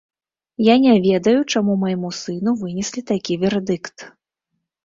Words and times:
Я 0.67 0.75
не 0.85 0.93
ведаю, 1.07 1.35
чаму 1.53 1.75
майму 1.83 2.09
сыну 2.21 2.57
вынеслі 2.63 3.07
такі 3.13 3.39
вердыкт. 3.45 3.97